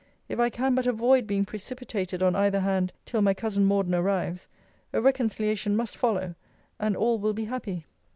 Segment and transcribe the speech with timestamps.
[0.27, 4.47] If I can but avoid being precipitated on either hand, till my cousin Morden arrives,
[4.93, 6.33] a reconciliation must follow;
[6.79, 7.85] and all will be happy.